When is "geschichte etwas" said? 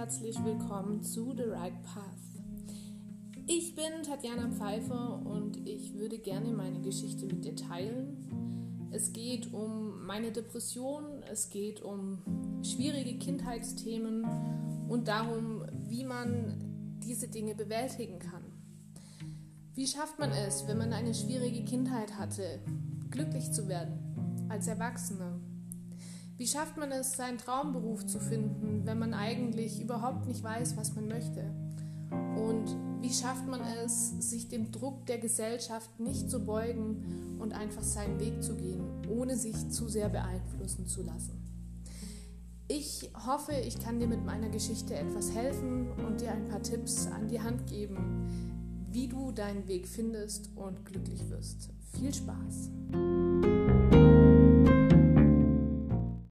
44.48-45.34